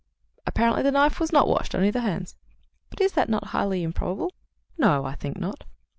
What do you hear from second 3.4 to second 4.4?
highly improbable?"